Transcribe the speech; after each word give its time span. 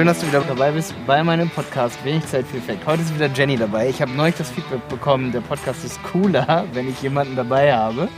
Schön, 0.00 0.06
dass 0.06 0.20
du 0.20 0.28
wieder 0.28 0.40
dabei 0.40 0.70
bist 0.70 0.94
bei 1.06 1.22
meinem 1.22 1.50
Podcast 1.50 2.02
Wenig 2.06 2.24
Zeit 2.24 2.46
für 2.46 2.56
Effekt. 2.56 2.86
Heute 2.86 3.02
ist 3.02 3.14
wieder 3.14 3.26
Jenny 3.26 3.58
dabei. 3.58 3.90
Ich 3.90 4.00
habe 4.00 4.10
neulich 4.12 4.34
das 4.34 4.50
Feedback 4.50 4.88
bekommen, 4.88 5.30
der 5.30 5.42
Podcast 5.42 5.84
ist 5.84 6.02
cooler, 6.02 6.64
wenn 6.72 6.88
ich 6.88 7.02
jemanden 7.02 7.36
dabei 7.36 7.74
habe. 7.74 8.08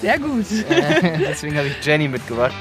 Sehr 0.00 0.20
gut. 0.20 0.44
Äh, 0.70 1.18
deswegen 1.18 1.56
habe 1.58 1.66
ich 1.66 1.84
Jenny 1.84 2.06
mitgebracht. 2.06 2.54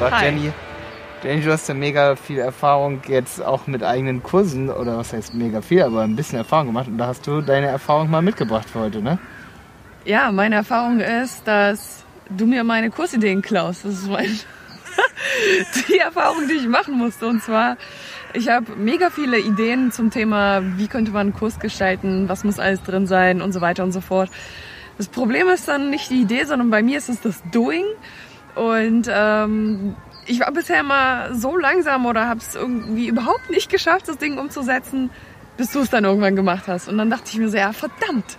Hi. 0.00 0.26
Jenny, 0.26 0.52
Jenny, 1.24 1.42
du 1.42 1.50
hast 1.50 1.68
ja 1.68 1.74
mega 1.74 2.14
viel 2.14 2.38
Erfahrung 2.38 3.00
jetzt 3.08 3.42
auch 3.42 3.66
mit 3.66 3.82
eigenen 3.82 4.22
Kursen, 4.22 4.70
oder 4.70 4.96
was 4.96 5.12
heißt 5.12 5.34
mega 5.34 5.60
viel, 5.60 5.82
aber 5.82 6.02
ein 6.02 6.14
bisschen 6.14 6.38
Erfahrung 6.38 6.68
gemacht. 6.68 6.86
Und 6.86 6.98
da 6.98 7.08
hast 7.08 7.26
du 7.26 7.40
deine 7.40 7.66
Erfahrung 7.66 8.08
mal 8.08 8.22
mitgebracht 8.22 8.70
für 8.70 8.78
heute, 8.78 9.02
ne? 9.02 9.18
Ja, 10.04 10.32
meine 10.32 10.54
Erfahrung 10.54 11.00
ist, 11.00 11.46
dass 11.46 12.04
du 12.30 12.46
mir 12.46 12.64
meine 12.64 12.90
Kursideen 12.90 13.42
klaust. 13.42 13.84
Das 13.84 13.92
ist 13.92 14.08
mein 14.08 14.38
die 15.88 15.98
Erfahrung, 15.98 16.48
die 16.48 16.54
ich 16.54 16.66
machen 16.66 16.96
musste. 16.96 17.26
Und 17.26 17.42
zwar, 17.42 17.76
ich 18.32 18.48
habe 18.48 18.76
mega 18.76 19.10
viele 19.10 19.38
Ideen 19.38 19.92
zum 19.92 20.10
Thema, 20.10 20.62
wie 20.78 20.88
könnte 20.88 21.10
man 21.10 21.28
einen 21.28 21.34
Kurs 21.34 21.60
gestalten, 21.60 22.28
was 22.30 22.44
muss 22.44 22.58
alles 22.58 22.82
drin 22.82 23.06
sein 23.06 23.42
und 23.42 23.52
so 23.52 23.60
weiter 23.60 23.84
und 23.84 23.92
so 23.92 24.00
fort. 24.00 24.30
Das 24.96 25.08
Problem 25.08 25.48
ist 25.48 25.68
dann 25.68 25.90
nicht 25.90 26.10
die 26.10 26.22
Idee, 26.22 26.44
sondern 26.44 26.70
bei 26.70 26.82
mir 26.82 26.96
ist 26.96 27.10
es 27.10 27.20
das 27.20 27.42
Doing. 27.52 27.84
Und 28.54 29.06
ähm, 29.12 29.96
ich 30.26 30.40
war 30.40 30.50
bisher 30.52 30.80
immer 30.80 31.34
so 31.34 31.58
langsam 31.58 32.06
oder 32.06 32.26
habe 32.26 32.40
es 32.40 32.54
irgendwie 32.54 33.08
überhaupt 33.08 33.50
nicht 33.50 33.70
geschafft, 33.70 34.08
das 34.08 34.16
Ding 34.16 34.38
umzusetzen, 34.38 35.10
bis 35.58 35.72
du 35.72 35.80
es 35.80 35.90
dann 35.90 36.04
irgendwann 36.04 36.36
gemacht 36.36 36.68
hast. 36.68 36.88
Und 36.88 36.96
dann 36.96 37.10
dachte 37.10 37.24
ich 37.26 37.38
mir 37.38 37.50
so, 37.50 37.56
ja, 37.58 37.72
verdammt, 37.72 38.38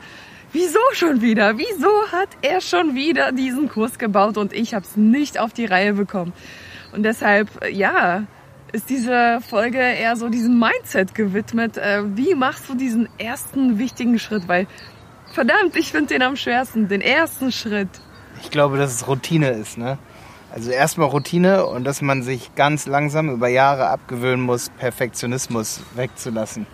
wieso 0.54 0.80
schon 0.94 1.22
wieder? 1.22 1.58
Wieso 1.58 1.90
hat 2.12 2.30
er 2.41 2.62
schon 2.62 2.96
wieder 2.96 3.32
diesen 3.32 3.70
Kurs 3.70 3.98
gebaut 3.99 4.38
und 4.38 4.54
ich 4.54 4.74
habe 4.74 4.85
es 4.85 4.98
nicht 4.98 5.40
auf 5.40 5.54
die 5.54 5.66
Reihe 5.66 5.93
bekommen? 5.93 6.34
Und 6.93 7.04
deshalb, 7.04 7.49
ja, 7.71 8.24
ist 8.71 8.90
diese 8.90 9.40
Folge 9.48 9.80
eher 9.80 10.16
so 10.16 10.30
diesem 10.30 10.60
Mindset 10.60 11.13
gewidmet. 11.16 11.77
Äh, 11.77 12.04
wie 12.16 12.35
machst 12.35 12.70
du 12.70 12.76
diesen 12.76 13.10
ersten 13.18 13.80
wichtigen 13.80 14.20
Schritt? 14.20 14.48
Weil, 14.48 14.68
verdammt, 15.34 15.76
ich 15.76 15.91
finde 15.91 16.13
den 16.13 16.21
am 16.21 16.35
schwersten, 16.35 16.88
den 16.88 17.02
ersten 17.02 17.52
Schritt. 17.52 17.90
Ich 18.41 18.49
glaube, 18.49 18.77
dass 18.77 18.93
es 18.93 19.08
Routine 19.08 19.52
ist, 19.52 19.77
ne? 19.77 19.98
Also 20.54 20.71
erstmal 20.71 21.08
Routine 21.08 21.65
und 21.65 21.86
dass 21.86 22.02
man 22.02 22.24
sich 22.24 22.54
ganz 22.55 22.86
langsam 22.86 23.30
über 23.30 23.48
Jahre 23.48 23.88
abgewöhnen 23.88 24.41
muss, 24.41 24.70
Perfektionismus 24.70 25.82
wegzulassen. 25.96 26.65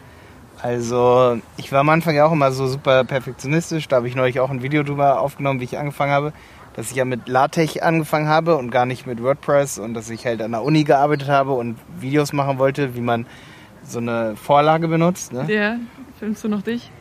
Also 0.62 1.40
ich 1.58 1.72
war 1.72 1.82
am 1.82 1.90
Anfang 1.90 2.16
ja 2.16 2.26
auch 2.26 2.32
immer 2.32 2.52
so 2.52 2.68
super 2.68 3.04
perfektionistisch. 3.04 3.88
Da 3.88 3.98
habe 3.98 4.08
ich 4.08 4.16
neulich 4.16 4.40
auch 4.40 4.50
ein 4.50 4.64
Video 4.64 4.84
drüber 4.84 5.22
aufgenommen, 5.22 5.60
wie 5.60 5.66
ich 5.66 5.78
angefangen 5.78 6.12
habe. 6.12 6.34
Dass 6.76 6.92
ich 6.92 6.98
ja 6.98 7.06
mit 7.06 7.28
LaTeX 7.28 7.78
angefangen 7.78 8.28
habe 8.28 8.56
und 8.56 8.70
gar 8.70 8.86
nicht 8.86 9.08
mit 9.08 9.22
WordPress 9.22 9.80
und 9.80 9.96
dass 9.96 10.10
ich 10.12 10.26
halt 10.26 10.42
an 10.42 10.52
der 10.52 10.62
Uni 10.64 10.84
gearbeitet 10.84 11.28
habe 11.28 11.54
und 11.54 11.78
Videos 12.00 12.34
machen 12.34 12.60
wollte, 12.60 12.96
wie 12.96 13.02
man 13.02 13.26
so 13.84 13.98
eine 13.98 14.36
Vorlage 14.36 14.88
benutzt. 14.88 15.34
Ne? 15.34 15.46
Ja, 15.52 15.78
filmst 16.20 16.44
du 16.44 16.50
noch 16.50 16.62
dich? 16.62 16.92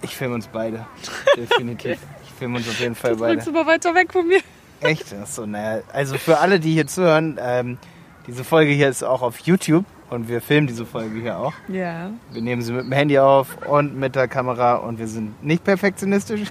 Ich 0.00 0.16
filme 0.16 0.34
uns 0.34 0.46
beide, 0.48 0.86
definitiv. 1.36 1.92
okay. 1.92 1.98
Ich 2.24 2.32
filme 2.38 2.56
uns 2.56 2.68
auf 2.68 2.80
jeden 2.80 2.94
Fall 2.94 3.12
du 3.12 3.20
beide. 3.20 3.42
Du 3.42 3.50
aber 3.50 3.66
weiter 3.66 3.94
weg 3.94 4.12
von 4.12 4.26
mir. 4.26 4.40
Echt? 4.80 5.14
Achso, 5.14 5.46
naja. 5.46 5.82
Also 5.92 6.16
für 6.16 6.38
alle, 6.38 6.60
die 6.60 6.72
hier 6.72 6.86
zuhören, 6.86 7.38
ähm, 7.40 7.78
diese 8.26 8.44
Folge 8.44 8.72
hier 8.72 8.88
ist 8.88 9.02
auch 9.02 9.22
auf 9.22 9.38
YouTube 9.40 9.84
und 10.10 10.28
wir 10.28 10.40
filmen 10.40 10.66
diese 10.66 10.86
Folge 10.86 11.20
hier 11.20 11.38
auch. 11.38 11.52
Ja. 11.68 12.10
Wir 12.32 12.42
nehmen 12.42 12.62
sie 12.62 12.72
mit 12.72 12.84
dem 12.84 12.92
Handy 12.92 13.18
auf 13.18 13.56
und 13.66 13.98
mit 13.98 14.14
der 14.14 14.28
Kamera 14.28 14.76
und 14.76 14.98
wir 14.98 15.08
sind 15.08 15.42
nicht 15.42 15.64
perfektionistisch. 15.64 16.48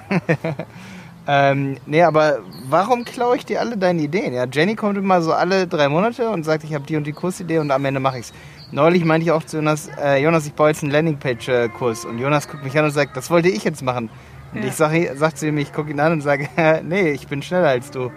ähm, 1.28 1.78
nee, 1.86 2.03
aber 2.03 2.39
warum 2.70 3.06
klaue 3.06 3.38
ich 3.38 3.45
dir 3.45 3.59
alle 3.62 3.78
deine 3.78 4.02
Ideen? 4.02 4.34
Ja, 4.34 4.45
Jenny 4.45 4.75
kommt 4.75 4.97
immer 4.97 5.22
so 5.22 5.34
alle 5.34 5.67
drei 5.67 5.89
Monate 5.89 6.30
und 6.30 6.44
sagt, 6.44 6.63
ich 6.63 6.74
habe 6.74 6.85
die 6.85 6.97
und 6.97 7.06
die 7.06 7.13
Kursidee 7.13 7.59
und 7.59 7.72
am 7.72 7.85
Ende 7.85 8.00
mache 8.00 8.19
ich's. 8.19 8.34
Neulich 8.72 9.06
meinte 9.06 9.25
ich 9.25 9.31
auch 9.31 9.44
zu 9.44 9.57
Jonas, 9.57 9.90
äh, 10.01 10.22
Jonas, 10.22 10.47
ich 10.47 10.53
baue 10.53 10.69
jetzt 10.69 10.84
einen 10.84 10.91
Landingpage-Kurs 10.91 12.06
und 12.06 12.19
Jonas 12.19 12.50
guckt 12.50 12.63
mich 12.63 12.78
an 12.78 12.85
und 12.85 12.91
sagt, 12.91 13.16
das 13.16 13.30
wollte 13.30 13.50
ich 13.50 13.63
jetzt 13.63 13.84
machen. 13.84 14.09
Und 14.53 14.62
ja. 14.62 14.68
ich 14.68 14.74
sage 14.74 15.12
sag 15.16 15.38
zu 15.38 15.47
ihm, 15.47 15.57
ich 15.57 15.72
gucke 15.72 15.91
ihn 15.91 16.00
an 16.00 16.13
und 16.13 16.22
sage, 16.22 16.50
nee, 16.84 17.12
ich 17.12 17.28
bin 17.28 17.41
schneller 17.41 17.69
als 17.69 17.91
du. 17.91 18.12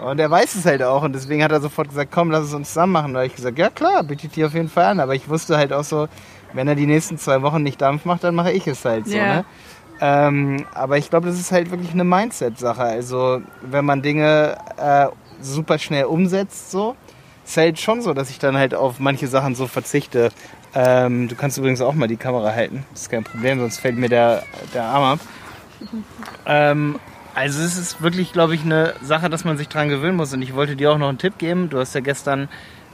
Und 0.00 0.18
er 0.18 0.30
weiß 0.30 0.54
es 0.56 0.66
halt 0.66 0.82
auch 0.82 1.02
und 1.02 1.14
deswegen 1.14 1.42
hat 1.42 1.52
er 1.52 1.60
sofort 1.60 1.88
gesagt, 1.88 2.10
komm, 2.12 2.30
lass 2.30 2.44
es 2.44 2.54
uns 2.54 2.68
zusammen 2.68 2.92
machen. 2.92 3.14
Da 3.14 3.20
habe 3.20 3.26
ich 3.26 3.36
gesagt, 3.36 3.58
ja 3.58 3.70
klar, 3.70 4.02
bitte 4.02 4.28
dir 4.28 4.46
auf 4.46 4.54
jeden 4.54 4.68
Fall 4.68 4.86
an. 4.86 5.00
Aber 5.00 5.14
ich 5.14 5.28
wusste 5.28 5.56
halt 5.56 5.72
auch 5.72 5.84
so, 5.84 6.08
wenn 6.52 6.68
er 6.68 6.74
die 6.74 6.86
nächsten 6.86 7.18
zwei 7.18 7.42
Wochen 7.42 7.62
nicht 7.62 7.80
Dampf 7.80 8.04
macht, 8.04 8.24
dann 8.24 8.34
mache 8.34 8.52
ich 8.52 8.66
es 8.66 8.84
halt 8.84 9.06
so. 9.06 9.16
Ja. 9.16 9.36
Ne? 9.36 9.44
Ähm, 10.00 10.66
aber 10.74 10.98
ich 10.98 11.10
glaube, 11.10 11.28
das 11.28 11.38
ist 11.38 11.52
halt 11.52 11.70
wirklich 11.70 11.92
eine 11.92 12.04
Mindset-Sache. 12.04 12.82
Also 12.82 13.40
wenn 13.62 13.84
man 13.84 14.02
Dinge 14.02 14.56
äh, 14.76 15.06
super 15.40 15.78
schnell 15.78 16.04
umsetzt, 16.04 16.70
so, 16.70 16.96
ist 17.44 17.56
halt 17.56 17.78
schon 17.78 18.02
so, 18.02 18.14
dass 18.14 18.30
ich 18.30 18.38
dann 18.38 18.56
halt 18.56 18.74
auf 18.74 18.98
manche 18.98 19.28
Sachen 19.28 19.54
so 19.54 19.66
verzichte. 19.66 20.30
Ähm, 20.74 21.28
du 21.28 21.36
kannst 21.36 21.56
übrigens 21.56 21.80
auch 21.80 21.94
mal 21.94 22.08
die 22.08 22.16
Kamera 22.16 22.52
halten, 22.52 22.84
das 22.92 23.02
ist 23.02 23.10
kein 23.10 23.22
Problem, 23.22 23.60
sonst 23.60 23.78
fällt 23.78 23.96
mir 23.96 24.08
der, 24.08 24.42
der 24.72 24.84
Arm 24.84 25.04
ab. 25.04 25.20
Ähm, 26.46 26.98
also 27.34 27.62
es 27.62 27.76
ist 27.76 28.00
wirklich, 28.02 28.32
glaube 28.32 28.54
ich, 28.54 28.62
eine 28.62 28.94
Sache, 29.02 29.28
dass 29.28 29.44
man 29.44 29.56
sich 29.56 29.68
dran 29.68 29.88
gewöhnen 29.88 30.16
muss. 30.16 30.32
Und 30.32 30.42
ich 30.42 30.54
wollte 30.54 30.76
dir 30.76 30.92
auch 30.92 30.98
noch 30.98 31.08
einen 31.08 31.18
Tipp 31.18 31.38
geben. 31.38 31.68
Du 31.68 31.78
hast 31.78 31.94
ja 31.94 32.00
gestern 32.00 32.48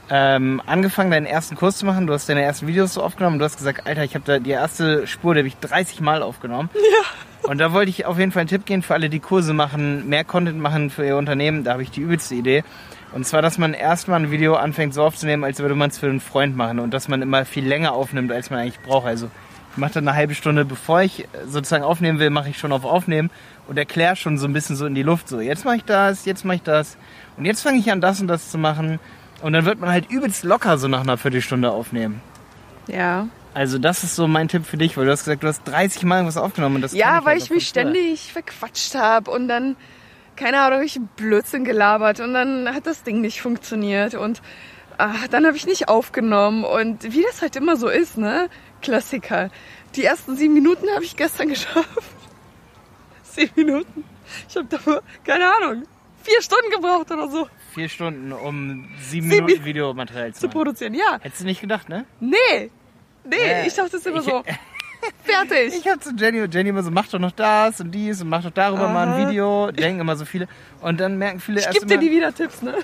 ähm, 0.09 0.61
angefangen, 0.65 1.11
deinen 1.11 1.25
ersten 1.25 1.55
Kurs 1.55 1.77
zu 1.77 1.85
machen. 1.85 2.07
Du 2.07 2.13
hast 2.13 2.27
deine 2.27 2.41
ersten 2.41 2.67
Videos 2.67 2.93
so 2.93 3.03
aufgenommen. 3.03 3.39
Du 3.39 3.45
hast 3.45 3.57
gesagt, 3.57 3.87
Alter, 3.87 4.03
ich 4.03 4.15
habe 4.15 4.25
da 4.25 4.39
die 4.39 4.51
erste 4.51 5.07
Spur, 5.07 5.33
die 5.33 5.39
habe 5.39 5.47
ich 5.47 5.57
30 5.57 6.01
Mal 6.01 6.21
aufgenommen. 6.21 6.69
Ja. 6.79 7.49
Und 7.49 7.57
da 7.57 7.73
wollte 7.73 7.89
ich 7.89 8.05
auf 8.05 8.19
jeden 8.19 8.31
Fall 8.31 8.41
einen 8.41 8.49
Tipp 8.49 8.67
geben 8.67 8.83
für 8.83 8.93
alle, 8.93 9.09
die 9.09 9.19
Kurse 9.19 9.53
machen, 9.53 10.07
mehr 10.07 10.23
Content 10.23 10.59
machen 10.59 10.91
für 10.91 11.03
ihr 11.03 11.17
Unternehmen. 11.17 11.63
Da 11.63 11.71
habe 11.73 11.81
ich 11.81 11.89
die 11.89 12.01
übelste 12.01 12.35
Idee. 12.35 12.63
Und 13.13 13.25
zwar, 13.25 13.41
dass 13.41 13.57
man 13.57 13.73
erstmal 13.73 14.19
ein 14.19 14.29
Video 14.29 14.53
anfängt 14.53 14.93
so 14.93 15.03
aufzunehmen, 15.03 15.43
als 15.43 15.59
würde 15.59 15.73
man 15.73 15.89
es 15.89 15.97
für 15.97 16.05
einen 16.05 16.19
Freund 16.19 16.55
machen. 16.55 16.79
Und 16.79 16.93
dass 16.93 17.07
man 17.07 17.23
immer 17.23 17.43
viel 17.45 17.65
länger 17.65 17.93
aufnimmt, 17.93 18.31
als 18.31 18.51
man 18.51 18.59
eigentlich 18.59 18.79
braucht. 18.81 19.07
Also 19.07 19.31
mache 19.77 19.93
dann 19.93 20.07
eine 20.07 20.17
halbe 20.17 20.35
Stunde, 20.35 20.65
bevor 20.65 21.01
ich 21.01 21.27
sozusagen 21.45 21.83
aufnehmen 21.83 22.19
will, 22.19 22.29
mache 22.29 22.49
ich 22.49 22.57
schon 22.57 22.71
auf 22.71 22.83
Aufnehmen 22.85 23.29
und 23.67 23.77
erkläre 23.77 24.15
schon 24.15 24.37
so 24.37 24.47
ein 24.47 24.53
bisschen 24.53 24.75
so 24.75 24.85
in 24.85 24.95
die 24.95 25.03
Luft. 25.03 25.27
So, 25.27 25.39
jetzt 25.39 25.65
mache 25.65 25.77
ich 25.77 25.83
das, 25.83 26.25
jetzt 26.25 26.45
mache 26.45 26.57
ich 26.57 26.63
das. 26.63 26.97
Und 27.37 27.45
jetzt 27.45 27.61
fange 27.61 27.79
ich 27.79 27.91
an, 27.91 28.01
das 28.01 28.21
und 28.21 28.27
das 28.27 28.51
zu 28.51 28.57
machen. 28.57 28.99
Und 29.41 29.53
dann 29.53 29.65
wird 29.65 29.79
man 29.79 29.89
halt 29.89 30.09
übelst 30.11 30.43
locker 30.43 30.77
so 30.77 30.87
nach 30.87 31.01
einer 31.01 31.17
Viertelstunde 31.17 31.71
aufnehmen. 31.71 32.21
Ja. 32.87 33.27
Also 33.53 33.79
das 33.79 34.03
ist 34.03 34.15
so 34.15 34.27
mein 34.27 34.47
Tipp 34.47 34.65
für 34.65 34.77
dich, 34.77 34.95
weil 34.97 35.05
du 35.05 35.11
hast 35.11 35.25
gesagt, 35.25 35.43
du 35.43 35.47
hast 35.47 35.63
30 35.65 36.03
Mal 36.03 36.25
was 36.25 36.37
aufgenommen. 36.37 36.75
Und 36.75 36.81
das 36.81 36.93
ja, 36.93 37.19
ich 37.19 37.25
weil 37.25 37.33
halt 37.33 37.43
ich 37.43 37.49
mich 37.49 37.67
ständig 37.67 38.31
verquatscht 38.31 38.95
habe 38.95 39.29
und 39.31 39.47
dann, 39.47 39.75
keine 40.35 40.61
Ahnung, 40.61 40.83
ich 40.83 40.99
Blödsinn 41.17 41.65
gelabert 41.65 42.19
und 42.19 42.33
dann 42.33 42.69
hat 42.73 42.87
das 42.87 43.03
Ding 43.03 43.19
nicht 43.19 43.41
funktioniert 43.41 44.13
und 44.15 44.41
ach, 44.97 45.27
dann 45.27 45.45
habe 45.45 45.57
ich 45.57 45.65
nicht 45.65 45.89
aufgenommen 45.89 46.63
und 46.63 47.03
wie 47.03 47.23
das 47.23 47.41
halt 47.41 47.55
immer 47.55 47.75
so 47.75 47.89
ist, 47.89 48.17
ne? 48.17 48.49
Klassiker. 48.81 49.49
Die 49.95 50.03
ersten 50.03 50.35
sieben 50.35 50.53
Minuten 50.53 50.87
habe 50.93 51.03
ich 51.03 51.15
gestern 51.15 51.49
geschafft. 51.49 52.03
Sieben 53.23 53.53
Minuten. 53.55 54.03
Ich 54.49 54.55
habe 54.55 54.67
dafür, 54.67 55.03
keine 55.23 55.45
Ahnung, 55.53 55.83
vier 56.23 56.41
Stunden 56.41 56.71
gebraucht 56.71 57.11
oder 57.11 57.29
so. 57.29 57.47
Vier 57.73 57.89
Stunden, 57.89 58.31
um 58.31 58.89
sieben, 58.99 59.29
sieben 59.29 59.45
Minuten 59.45 59.65
Videomaterial 59.65 60.33
zu, 60.33 60.41
zu 60.41 60.49
produzieren, 60.49 60.93
ja. 60.93 61.19
Hättest 61.21 61.41
du 61.41 61.45
nicht 61.45 61.61
gedacht, 61.61 61.89
ne? 61.89 62.05
Nee. 62.19 62.69
Nee, 63.23 63.35
äh, 63.37 63.67
ich 63.67 63.73
dachte 63.73 63.97
es 63.97 64.05
immer 64.05 64.19
ich, 64.19 64.25
so. 64.25 64.43
Fertig. 65.23 65.73
Ich 65.75 65.87
hab 65.87 66.03
zu 66.03 66.11
Jenny 66.15 66.41
und 66.41 66.53
Jenny 66.53 66.69
immer 66.69 66.83
so, 66.83 66.91
mach 66.91 67.07
doch 67.07 67.19
noch 67.19 67.31
das 67.31 67.79
und 67.79 67.91
dies 67.91 68.21
und 68.21 68.29
mach 68.29 68.43
doch 68.43 68.51
darüber 68.51 68.85
Aha. 68.85 68.93
mal 68.93 69.07
ein 69.07 69.27
Video. 69.27 69.71
Denken 69.71 70.01
immer 70.01 70.15
so 70.15 70.25
viele. 70.25 70.47
Und 70.81 70.99
dann 70.99 71.17
merken 71.17 71.39
viele 71.39 71.59
ich 71.59 71.65
erst 71.65 71.79
geb 71.79 71.87
dir 71.87 71.97
die 71.97 72.11
wieder 72.11 72.33
Tipps, 72.33 72.61
ne? 72.61 72.75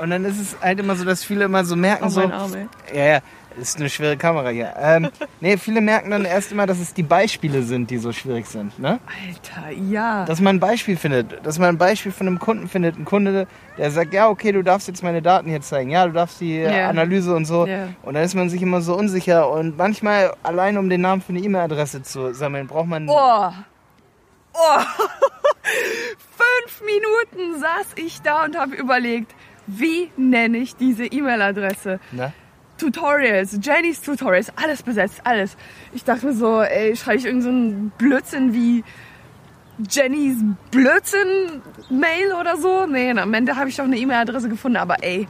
Und 0.00 0.10
dann 0.10 0.24
ist 0.24 0.40
es 0.40 0.56
halt 0.60 0.80
immer 0.80 0.96
so, 0.96 1.04
dass 1.04 1.24
viele 1.24 1.44
immer 1.44 1.64
so 1.64 1.76
merken 1.76 2.06
oh, 2.06 2.08
so. 2.08 2.22
Arm, 2.22 2.54
ey. 2.54 2.68
Ja, 2.94 3.04
ja. 3.04 3.20
Ist 3.60 3.76
eine 3.78 3.90
schwere 3.90 4.16
Kamera 4.16 4.48
hier. 4.50 4.74
Ähm, 4.78 5.10
nee, 5.40 5.56
viele 5.56 5.80
merken 5.80 6.10
dann 6.10 6.24
erst 6.24 6.52
immer, 6.52 6.66
dass 6.66 6.78
es 6.78 6.94
die 6.94 7.02
Beispiele 7.02 7.62
sind, 7.62 7.90
die 7.90 7.98
so 7.98 8.12
schwierig 8.12 8.46
sind. 8.46 8.78
Ne? 8.78 8.98
Alter, 9.06 9.70
ja. 9.70 10.24
Dass 10.24 10.40
man 10.40 10.56
ein 10.56 10.60
Beispiel 10.60 10.96
findet. 10.96 11.44
Dass 11.44 11.58
man 11.58 11.70
ein 11.70 11.78
Beispiel 11.78 12.12
von 12.12 12.26
einem 12.26 12.38
Kunden 12.38 12.68
findet. 12.68 12.98
Ein 12.98 13.04
Kunde, 13.04 13.46
der 13.78 13.90
sagt, 13.90 14.14
ja, 14.14 14.28
okay, 14.28 14.52
du 14.52 14.62
darfst 14.62 14.88
jetzt 14.88 15.02
meine 15.02 15.22
Daten 15.22 15.48
hier 15.48 15.60
zeigen. 15.60 15.90
Ja, 15.90 16.06
du 16.06 16.12
darfst 16.12 16.40
die 16.40 16.58
yeah. 16.58 16.88
Analyse 16.88 17.34
und 17.34 17.44
so. 17.44 17.66
Yeah. 17.66 17.88
Und 18.02 18.14
dann 18.14 18.24
ist 18.24 18.34
man 18.34 18.48
sich 18.48 18.62
immer 18.62 18.80
so 18.80 18.96
unsicher. 18.96 19.50
Und 19.50 19.76
manchmal, 19.76 20.34
allein 20.42 20.78
um 20.78 20.88
den 20.88 21.00
Namen 21.00 21.22
für 21.22 21.30
eine 21.30 21.40
E-Mail-Adresse 21.40 22.02
zu 22.02 22.34
sammeln, 22.34 22.66
braucht 22.66 22.86
man... 22.88 23.08
Oh. 23.08 23.50
Oh. 24.54 24.80
Fünf 25.62 26.82
Minuten 26.84 27.60
saß 27.60 27.86
ich 27.96 28.20
da 28.22 28.44
und 28.44 28.58
habe 28.58 28.74
überlegt, 28.74 29.34
wie 29.66 30.10
nenne 30.16 30.58
ich 30.58 30.76
diese 30.76 31.06
E-Mail-Adresse? 31.06 32.00
Tutorials, 32.82 33.58
Jennys 33.62 34.00
Tutorials, 34.00 34.52
alles 34.56 34.82
besetzt, 34.82 35.20
alles. 35.22 35.56
Ich 35.92 36.02
dachte 36.02 36.26
mir 36.26 36.32
so, 36.32 36.62
ey, 36.62 36.96
schreibe 36.96 37.18
ich 37.18 37.26
irgendeinen 37.26 37.92
so 37.98 38.04
Blödsinn 38.04 38.52
wie 38.52 38.82
Jennys 39.88 40.38
Blödsinn-Mail 40.72 42.32
oder 42.40 42.56
so? 42.56 42.86
Nee, 42.86 43.12
am 43.12 43.32
Ende 43.34 43.54
habe 43.54 43.68
ich 43.68 43.80
auch 43.80 43.84
eine 43.84 43.96
E-Mail-Adresse 43.96 44.48
gefunden, 44.48 44.78
aber 44.78 44.96
ey, 45.02 45.28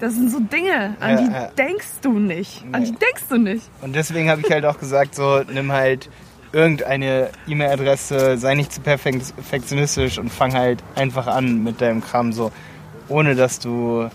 das 0.00 0.14
sind 0.14 0.30
so 0.30 0.40
Dinge, 0.40 0.96
an 0.98 1.16
die 1.18 1.32
ja. 1.32 1.46
denkst 1.56 2.00
du 2.02 2.18
nicht. 2.18 2.64
Nee. 2.64 2.74
An 2.74 2.84
die 2.84 2.92
denkst 2.92 3.28
du 3.28 3.36
nicht. 3.36 3.70
Und 3.80 3.94
deswegen 3.94 4.28
habe 4.28 4.40
ich 4.40 4.50
halt 4.50 4.64
auch 4.64 4.78
gesagt, 4.80 5.14
so, 5.14 5.42
nimm 5.48 5.70
halt 5.70 6.10
irgendeine 6.52 7.30
E-Mail-Adresse, 7.46 8.38
sei 8.38 8.54
nicht 8.54 8.72
zu 8.72 8.80
perfektionistisch 8.80 10.18
und 10.18 10.30
fang 10.30 10.54
halt 10.54 10.82
einfach 10.96 11.28
an 11.28 11.62
mit 11.62 11.80
deinem 11.80 12.02
Kram 12.02 12.32
so, 12.32 12.50
ohne 13.08 13.36
dass 13.36 13.60
du 13.60 14.10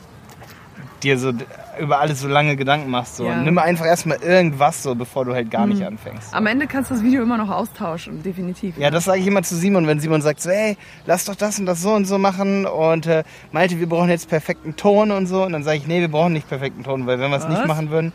dir 1.01 1.18
so 1.18 1.31
über 1.79 1.99
alles 1.99 2.19
so 2.21 2.27
lange 2.27 2.55
Gedanken 2.55 2.89
machst. 2.89 3.15
So. 3.17 3.25
Ja. 3.25 3.37
Nimm 3.37 3.57
einfach 3.57 3.85
erstmal 3.85 4.17
irgendwas 4.17 4.83
so, 4.83 4.95
bevor 4.95 5.25
du 5.25 5.33
halt 5.33 5.49
gar 5.51 5.65
nicht 5.67 5.79
Mhm. 5.81 5.87
anfängst. 5.87 6.33
Am 6.33 6.45
Ende 6.47 6.67
kannst 6.67 6.91
du 6.91 6.95
das 6.95 7.03
Video 7.03 7.21
immer 7.23 7.37
noch 7.37 7.49
austauschen, 7.49 8.21
definitiv. 8.23 8.77
Ja, 8.77 8.89
das 8.91 9.05
sage 9.05 9.19
ich 9.19 9.27
immer 9.27 9.43
zu 9.43 9.55
Simon, 9.55 9.87
wenn 9.87 9.99
Simon 9.99 10.21
sagt 10.21 10.41
so, 10.41 10.49
hey, 10.51 10.77
lass 11.05 11.25
doch 11.25 11.35
das 11.35 11.59
und 11.59 11.65
das 11.65 11.81
so 11.81 11.91
und 11.93 12.05
so 12.05 12.17
machen 12.17 12.65
und 12.65 13.05
äh, 13.07 13.23
Malte, 13.51 13.79
wir 13.79 13.87
brauchen 13.89 14.09
jetzt 14.09 14.29
perfekten 14.29 14.75
Ton 14.75 15.11
und 15.11 15.27
so. 15.27 15.43
Und 15.43 15.53
dann 15.53 15.63
sage 15.63 15.77
ich, 15.77 15.87
nee, 15.87 15.99
wir 16.01 16.09
brauchen 16.11 16.33
nicht 16.33 16.47
perfekten 16.47 16.83
Ton, 16.83 17.05
weil 17.07 17.19
wenn 17.19 17.31
wir 17.31 17.37
es 17.37 17.47
nicht 17.47 17.65
machen 17.65 17.89
würden, 17.89 18.13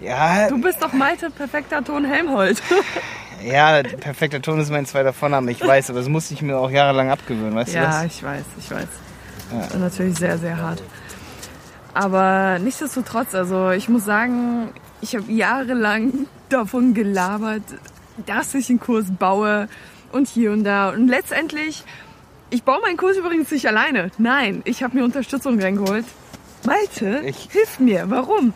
ja, 0.00 0.48
Du 0.48 0.60
bist 0.60 0.82
doch 0.82 0.92
Malte, 0.92 1.30
perfekter 1.30 1.82
Ton 1.82 2.04
Helmholt. 2.04 2.62
ja, 3.44 3.82
perfekter 3.82 4.42
Ton 4.42 4.60
ist 4.60 4.70
mein 4.70 4.84
zweiter 4.84 5.12
Vorname, 5.14 5.50
ich 5.50 5.60
weiß, 5.66 5.88
aber 5.90 6.00
das 6.00 6.08
musste 6.08 6.34
ich 6.34 6.42
mir 6.42 6.58
auch 6.58 6.70
jahrelang 6.70 7.10
abgewöhnen, 7.10 7.54
weißt 7.54 7.72
du 7.74 7.78
ja, 7.78 8.04
ich 8.04 8.22
weiß, 8.22 8.44
ich 8.58 8.70
weiß. 8.70 8.86
Ja. 9.52 9.58
Das 9.60 9.68
ist 9.74 9.80
natürlich 9.80 10.16
sehr, 10.18 10.36
sehr 10.38 10.56
hart. 10.60 10.82
Aber 11.96 12.58
nichtsdestotrotz, 12.58 13.34
also 13.34 13.70
ich 13.70 13.88
muss 13.88 14.04
sagen, 14.04 14.68
ich 15.00 15.16
habe 15.16 15.32
jahrelang 15.32 16.26
davon 16.50 16.92
gelabert, 16.92 17.62
dass 18.26 18.54
ich 18.54 18.68
einen 18.68 18.80
Kurs 18.80 19.06
baue 19.18 19.66
und 20.12 20.28
hier 20.28 20.52
und 20.52 20.64
da. 20.64 20.90
Und 20.90 21.08
letztendlich, 21.08 21.84
ich 22.50 22.64
baue 22.64 22.82
meinen 22.82 22.98
Kurs 22.98 23.16
übrigens 23.16 23.50
nicht 23.50 23.66
alleine. 23.66 24.10
Nein, 24.18 24.60
ich 24.66 24.82
habe 24.82 24.94
mir 24.98 25.04
Unterstützung 25.04 25.58
reingeholt. 25.58 26.04
Malte, 26.66 27.22
Ich- 27.24 27.48
hilf 27.50 27.80
mir. 27.80 28.04
Warum? 28.10 28.52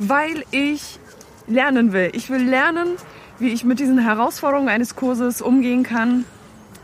Weil 0.00 0.42
ich 0.50 0.98
lernen 1.46 1.92
will. 1.92 2.10
Ich 2.14 2.28
will 2.28 2.42
lernen, 2.42 2.96
wie 3.38 3.50
ich 3.50 3.62
mit 3.62 3.78
diesen 3.78 3.98
Herausforderungen 3.98 4.68
eines 4.68 4.96
Kurses 4.96 5.40
umgehen 5.42 5.84
kann. 5.84 6.24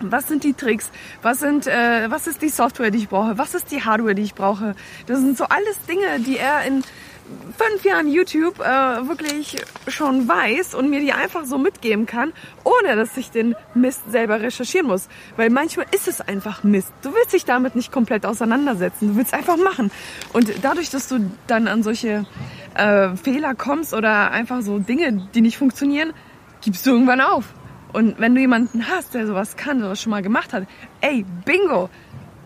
Was 0.01 0.29
sind 0.29 0.45
die 0.45 0.55
Tricks? 0.55 0.91
Was, 1.23 1.41
sind, 1.41 1.67
äh, 1.67 2.11
was 2.11 2.27
ist 2.27 2.43
die 2.43 2.49
Software, 2.49 2.91
die 2.91 2.99
ich 2.99 3.09
brauche? 3.09 3.39
Was 3.39 3.55
ist 3.55 3.71
die 3.71 3.83
Hardware, 3.83 4.15
die 4.15 4.23
ich 4.23 4.35
brauche? 4.35 4.75
Das 5.07 5.21
sind 5.21 5.37
so 5.39 5.45
alles 5.45 5.81
Dinge, 5.87 6.21
die 6.21 6.37
er 6.37 6.65
in 6.65 6.83
fünf 7.57 7.85
Jahren 7.85 8.09
YouTube 8.09 8.61
äh, 8.61 9.09
wirklich 9.09 9.57
schon 9.89 10.29
weiß 10.29 10.75
und 10.75 10.91
mir 10.91 11.01
die 11.01 11.13
einfach 11.13 11.45
so 11.45 11.59
mitgeben 11.59 12.07
kann, 12.07 12.33
ohne 12.65 12.97
dass 12.97 13.17
ich 13.17 13.31
den 13.31 13.55
Mist 13.75 14.03
selber 14.11 14.41
recherchieren 14.41 14.87
muss. 14.87 15.09
Weil 15.37 15.51
manchmal 15.51 15.87
ist 15.93 16.09
es 16.09 16.21
einfach 16.21 16.63
Mist. 16.63 16.93
Du 17.03 17.15
willst 17.15 17.33
dich 17.33 17.45
damit 17.45 17.75
nicht 17.75 17.91
komplett 17.91 18.27
auseinandersetzen. 18.27 19.09
Du 19.09 19.17
willst 19.17 19.35
einfach 19.35 19.57
machen. 19.57 19.91
Und 20.33 20.53
dadurch, 20.63 20.91
dass 20.91 21.09
du 21.09 21.31
dann 21.47 21.69
an 21.69 21.83
solche 21.83 22.27
äh, 22.75 23.17
Fehler 23.17 23.55
kommst 23.55 23.95
oder 23.95 24.31
einfach 24.31 24.63
so 24.63 24.79
Dinge, 24.79 25.29
die 25.35 25.41
nicht 25.41 25.59
funktionieren, 25.59 26.13
gibst 26.63 26.87
du 26.87 26.91
irgendwann 26.91 27.21
auf. 27.21 27.47
Und 27.93 28.19
wenn 28.19 28.35
du 28.35 28.41
jemanden 28.41 28.89
hast, 28.89 29.15
der 29.15 29.27
sowas 29.27 29.57
kann, 29.57 29.81
sowas 29.81 30.01
schon 30.01 30.11
mal 30.11 30.23
gemacht 30.23 30.53
hat, 30.53 30.67
ey, 31.01 31.25
bingo! 31.45 31.89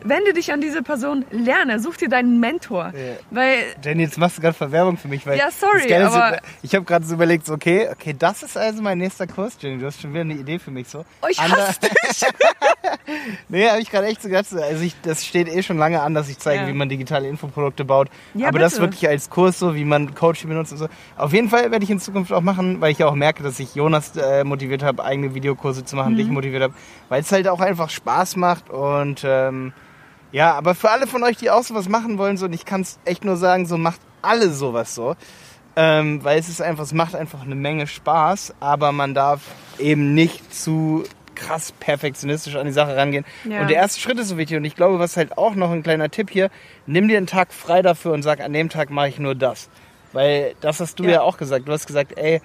Wende 0.04 0.32
dich 0.32 0.52
an 0.52 0.60
diese 0.60 0.82
Person, 0.82 1.24
lerne, 1.30 1.78
such 1.80 1.96
dir 1.98 2.08
deinen 2.08 2.40
Mentor. 2.40 2.92
Ja. 2.94 3.16
Weil 3.30 3.56
Jenny, 3.84 4.02
jetzt 4.04 4.18
machst 4.18 4.38
du 4.38 4.42
gerade 4.42 4.54
Verwerbung 4.54 4.96
für 4.96 5.08
mich, 5.08 5.26
weil 5.26 5.38
Ja, 5.38 5.50
sorry, 5.50 5.80
das 5.80 5.88
Geile 5.88 6.06
ist, 6.06 6.12
aber- 6.14 6.38
ich 6.62 6.74
habe 6.74 6.84
gerade 6.84 7.04
so 7.04 7.14
überlegt, 7.14 7.46
so, 7.46 7.54
okay, 7.54 7.88
okay, 7.92 8.14
das 8.18 8.42
ist 8.42 8.56
also 8.56 8.82
mein 8.82 8.98
nächster 8.98 9.26
Kurs, 9.26 9.56
Jenny, 9.60 9.78
du 9.78 9.86
hast 9.86 10.00
schon 10.00 10.10
wieder 10.12 10.22
eine 10.22 10.34
Idee 10.34 10.58
für 10.58 10.70
mich 10.70 10.88
so. 10.88 11.04
Oh, 11.22 11.26
ich 11.28 11.38
Ander- 11.38 11.68
hasse 11.68 11.80
dich. 11.80 11.90
Nee, 13.48 13.68
habe 13.68 13.80
ich 13.80 13.90
gerade 13.90 14.06
echt 14.06 14.22
so 14.22 14.28
gedacht, 14.28 14.46
so, 14.48 14.60
also 14.60 14.82
ich, 14.82 14.94
das 15.02 15.24
steht 15.24 15.48
eh 15.48 15.62
schon 15.62 15.78
lange 15.78 16.00
an, 16.00 16.14
dass 16.14 16.28
ich 16.28 16.38
zeige, 16.38 16.62
Ja. 16.62 16.68
wie 16.68 16.72
man 16.72 16.88
digitale 16.88 17.28
Infoprodukte 17.28 17.84
baut. 17.84 18.08
Ja, 18.34 18.48
Aber 18.48 18.58
das 18.58 18.72
bitte. 18.74 18.82
wirklich 18.84 19.08
als 19.08 19.28
Kurs 19.30 19.58
so, 19.58 19.74
wie 19.74 19.84
man 19.84 20.14
Coaching 20.14 20.48
benutzt 20.48 20.72
und 20.72 20.78
so. 20.78 20.88
Auf 21.16 21.32
jeden 21.32 21.48
Fall 21.48 21.70
werde 21.70 21.84
ich 21.84 21.90
in 21.90 22.00
Zukunft 22.00 22.32
auch 22.32 22.40
machen, 22.40 22.80
weil 22.80 22.92
ich 22.92 22.98
ja 22.98 23.06
auch 23.06 23.14
merke, 23.14 23.42
dass 23.42 23.58
ich 23.60 23.74
Jonas 23.74 24.16
äh, 24.16 24.44
motiviert 24.44 24.82
habe, 24.82 25.04
eigene 25.04 25.34
Videokurse 25.34 25.84
zu 25.84 25.96
machen, 25.96 26.16
dich 26.16 26.28
Mhm. 26.28 26.34
motiviert 26.34 26.62
habe, 26.62 26.74
weil 27.08 27.20
es 27.22 27.30
halt 27.32 27.48
auch 27.48 27.60
einfach 27.60 27.90
Spaß 27.90 28.36
macht 28.36 28.70
und 28.70 29.22
ähm, 29.24 29.72
ja, 30.32 30.54
aber 30.54 30.74
für 30.74 30.90
alle 30.90 31.06
von 31.06 31.22
euch, 31.24 31.36
die 31.36 31.50
auch 31.50 31.62
sowas 31.62 31.88
machen 31.88 32.18
wollen, 32.18 32.36
so, 32.36 32.46
und 32.46 32.52
ich 32.52 32.64
kann 32.64 32.82
es 32.82 32.98
echt 33.04 33.24
nur 33.24 33.36
sagen, 33.36 33.66
so 33.66 33.76
macht 33.78 34.00
alle 34.22 34.50
sowas 34.50 34.94
so. 34.94 35.16
Ähm, 35.76 36.22
weil 36.24 36.38
es 36.38 36.48
ist 36.48 36.60
einfach, 36.60 36.82
es 36.84 36.92
macht 36.92 37.14
einfach 37.14 37.42
eine 37.42 37.54
Menge 37.54 37.86
Spaß, 37.86 38.54
aber 38.60 38.90
man 38.92 39.14
darf 39.14 39.40
eben 39.78 40.14
nicht 40.14 40.52
zu 40.52 41.04
krass 41.36 41.72
perfektionistisch 41.72 42.56
an 42.56 42.66
die 42.66 42.72
Sache 42.72 42.96
rangehen. 42.96 43.24
Ja. 43.44 43.60
Und 43.62 43.68
der 43.68 43.76
erste 43.76 44.00
Schritt 44.00 44.18
ist 44.18 44.28
so 44.28 44.36
wichtig. 44.36 44.56
Und 44.58 44.64
ich 44.64 44.74
glaube, 44.76 44.98
was 44.98 45.16
halt 45.16 45.38
auch 45.38 45.54
noch 45.54 45.70
ein 45.70 45.82
kleiner 45.82 46.10
Tipp 46.10 46.28
hier, 46.30 46.50
nimm 46.86 47.08
dir 47.08 47.16
einen 47.16 47.28
Tag 47.28 47.52
frei 47.52 47.82
dafür 47.82 48.12
und 48.12 48.22
sag, 48.22 48.40
an 48.40 48.52
dem 48.52 48.68
Tag 48.68 48.90
mache 48.90 49.08
ich 49.08 49.18
nur 49.18 49.34
das. 49.34 49.70
Weil 50.12 50.54
das 50.60 50.80
hast 50.80 50.98
du 50.98 51.04
ja, 51.04 51.10
Ja. 51.10 51.20
auch 51.22 51.38
gesagt. 51.38 51.66
Du 51.68 51.72
hast 51.72 51.86
gesagt, 51.86 52.18
ey, 52.18 52.42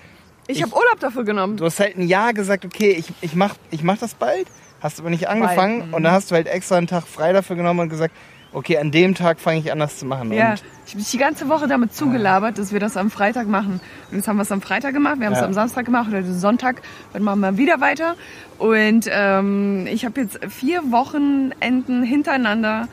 Ich 0.47 0.57
Ich- 0.57 0.63
habe 0.63 0.73
Urlaub 0.75 0.99
dafür 0.99 1.23
genommen. 1.23 1.57
du 1.57 1.65
hast 1.65 1.79
halt 1.79 1.97
ein 1.97 2.07
Jahr 2.07 2.33
gesagt, 2.33 2.65
okay, 2.65 2.91
ich, 2.91 3.11
ich 3.21 3.35
mach, 3.35 3.55
ich 3.71 3.81
mach 3.83 3.97
das 3.97 4.13
bald, 4.13 4.47
hast 4.81 4.99
aber 4.99 5.09
nicht 5.09 5.27
angefangen. 5.27 5.79
Bald. 5.79 5.93
Und 5.93 6.03
dann 6.03 6.11
hast 6.13 6.31
du 6.31 6.35
halt 6.35 6.47
extra 6.47 6.75
einen 6.77 6.87
Tag 6.87 7.07
frei 7.07 7.33
dafür 7.33 7.55
genommen 7.55 7.79
und 7.81 7.89
gesagt, 7.89 8.13
okay, 8.53 8.77
an 8.77 8.89
dem 8.91 9.15
Tag 9.15 9.39
fange 9.39 9.59
ich 9.59 9.71
an, 9.71 9.79
das 9.79 9.97
zu 9.97 10.05
machen. 10.05 10.31
Ja, 10.31 10.51
Und 10.51 10.63
ich 10.85 10.91
habe 10.93 10.99
dich 11.01 11.11
die 11.11 11.17
ganze 11.17 11.49
Woche 11.49 11.67
damit 11.67 11.93
zugelabert, 11.93 12.57
dass 12.57 12.71
wir 12.71 12.79
das 12.79 12.95
am 12.95 13.11
Freitag 13.11 13.47
machen. 13.47 13.81
Und 14.11 14.17
jetzt 14.17 14.27
haben 14.29 14.37
wir 14.37 14.43
es 14.43 14.51
am 14.51 14.61
Freitag 14.61 14.93
gemacht, 14.93 15.19
wir 15.19 15.25
haben 15.25 15.33
es 15.33 15.39
Ja. 15.39 15.45
am 15.45 15.53
Samstag 15.53 15.83
gemacht 15.85 16.07
oder 16.09 16.23
Sonntag. 16.23 16.81
Dann 17.11 17.23
machen 17.23 17.41
wir 17.41 17.57
wieder 17.57 17.81
weiter. 17.81 18.15
Und 18.57 19.09
ähm, 19.11 19.87
ich 19.91 20.05
habe 20.05 20.21
jetzt 20.21 20.39
vier 20.47 20.89
Wochenenden 20.91 22.03
hintereinander 22.03 22.87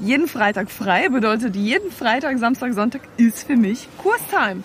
jeden 0.00 0.28
Freitag 0.28 0.70
frei. 0.70 1.08
Bedeutet, 1.08 1.56
jeden 1.56 1.90
Freitag, 1.90 2.36
Samstag, 2.38 2.74
Sonntag 2.74 3.00
ist 3.16 3.46
für 3.46 3.56
mich 3.56 3.88
Kurstime. 3.96 4.62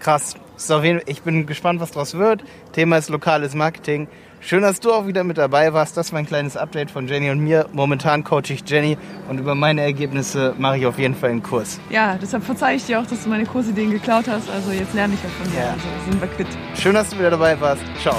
krass. 0.00 0.34
Ist 0.56 0.70
auf 0.70 0.84
jeden, 0.84 1.00
ich 1.06 1.22
bin 1.22 1.46
gespannt, 1.46 1.80
was 1.80 1.90
draus 1.90 2.14
wird. 2.14 2.44
Thema 2.72 2.96
ist 2.96 3.10
lokales 3.10 3.54
Marketing. 3.54 4.08
Schön, 4.40 4.60
dass 4.60 4.78
du 4.78 4.92
auch 4.92 5.06
wieder 5.06 5.24
mit 5.24 5.38
dabei 5.38 5.72
warst. 5.72 5.96
Das 5.96 6.12
war 6.12 6.18
ein 6.18 6.26
kleines 6.26 6.56
Update 6.56 6.90
von 6.90 7.08
Jenny 7.08 7.30
und 7.30 7.40
mir. 7.40 7.66
Momentan 7.72 8.24
coache 8.24 8.50
ich 8.50 8.62
Jenny 8.66 8.98
und 9.30 9.38
über 9.38 9.54
meine 9.54 9.80
Ergebnisse 9.80 10.54
mache 10.58 10.76
ich 10.76 10.86
auf 10.86 10.98
jeden 10.98 11.14
Fall 11.14 11.30
einen 11.30 11.42
Kurs. 11.42 11.80
Ja, 11.88 12.18
deshalb 12.20 12.44
verzeihe 12.44 12.76
ich 12.76 12.84
dir 12.84 13.00
auch, 13.00 13.06
dass 13.06 13.24
du 13.24 13.30
meine 13.30 13.46
Kursideen 13.46 13.90
geklaut 13.90 14.28
hast. 14.28 14.50
Also 14.50 14.70
jetzt 14.70 14.92
lerne 14.92 15.14
ich 15.14 15.22
ja 15.22 15.30
von 15.30 15.50
dir. 15.50 15.60
Ja. 15.60 15.72
Also 15.72 15.86
sind 16.10 16.20
wir 16.20 16.28
quitt. 16.28 16.48
Schön, 16.78 16.94
dass 16.94 17.08
du 17.08 17.18
wieder 17.18 17.30
dabei 17.30 17.58
warst. 17.58 17.82
Ciao. 18.02 18.16